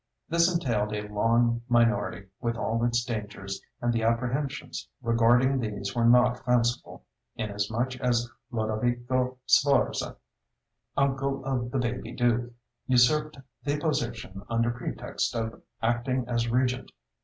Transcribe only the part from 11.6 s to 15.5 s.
the baby Duke, usurped the position under pretext